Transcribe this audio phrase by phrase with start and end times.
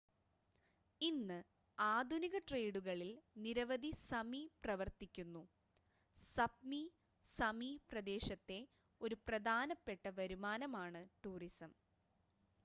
[1.01, 1.37] ഇന്ന്
[1.77, 3.11] ആധുനിക ട്രേഡുകളിൽ
[3.37, 5.43] നിരവധി സമി പ്രവർത്തിക്കുന്നു
[6.35, 6.83] സപ്‌മി
[7.37, 8.59] സമി പ്രദേശത്തെ
[9.01, 11.73] ഒരു പ്രധാനപ്പെട്ട വരുമാനമാണ് ടൂറിസം